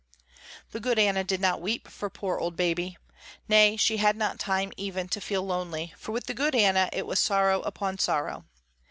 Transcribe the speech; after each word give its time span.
The 0.71 0.79
good 0.79 0.97
Anna 0.97 1.23
did 1.23 1.39
not 1.39 1.61
weep 1.61 1.87
for 1.87 2.09
poor 2.09 2.39
old 2.39 2.55
Baby. 2.55 2.97
Nay, 3.47 3.77
she 3.77 3.97
had 3.97 4.17
not 4.17 4.39
time 4.39 4.71
even 4.75 5.07
to 5.09 5.21
feel 5.21 5.43
lonely, 5.43 5.93
for 5.95 6.11
with 6.11 6.25
the 6.25 6.33
good 6.33 6.55
Anna 6.55 6.89
it 6.91 7.05
was 7.05 7.19
sorrow 7.19 7.61
upon 7.61 7.99
sorrow. 7.99 8.45